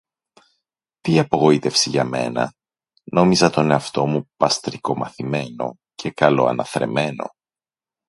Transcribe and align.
Τι 1.01 1.19
απογοήτευση 1.19 1.89
για 1.89 2.03
μένα! 2.03 2.53
Νόμιζα 3.03 3.49
τον 3.49 3.71
εαυτό 3.71 4.05
μου 4.07 4.29
παστρικομαθημένο 4.37 5.77
και 5.95 6.11
καλοαναθρεμμένο 6.11 7.25